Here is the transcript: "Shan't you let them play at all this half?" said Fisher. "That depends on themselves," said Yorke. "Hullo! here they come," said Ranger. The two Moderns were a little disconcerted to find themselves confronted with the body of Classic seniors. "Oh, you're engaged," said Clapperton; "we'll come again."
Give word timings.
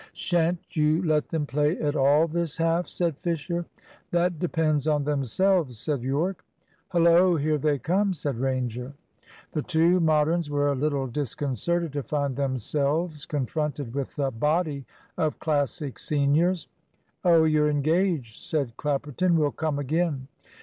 "Shan't 0.13 0.75
you 0.75 1.03
let 1.03 1.29
them 1.29 1.45
play 1.45 1.77
at 1.77 1.95
all 1.95 2.27
this 2.27 2.57
half?" 2.57 2.87
said 2.87 3.19
Fisher. 3.19 3.67
"That 4.09 4.39
depends 4.39 4.87
on 4.87 5.03
themselves," 5.03 5.77
said 5.79 6.01
Yorke. 6.01 6.43
"Hullo! 6.89 7.35
here 7.35 7.59
they 7.59 7.77
come," 7.77 8.11
said 8.15 8.39
Ranger. 8.39 8.93
The 9.51 9.61
two 9.61 9.99
Moderns 9.99 10.49
were 10.49 10.69
a 10.69 10.73
little 10.73 11.05
disconcerted 11.05 11.93
to 11.93 12.01
find 12.01 12.35
themselves 12.35 13.27
confronted 13.27 13.93
with 13.93 14.15
the 14.15 14.31
body 14.31 14.85
of 15.19 15.37
Classic 15.37 15.99
seniors. 15.99 16.67
"Oh, 17.23 17.43
you're 17.43 17.69
engaged," 17.69 18.39
said 18.41 18.75
Clapperton; 18.77 19.37
"we'll 19.37 19.51
come 19.51 19.77
again." 19.77 20.27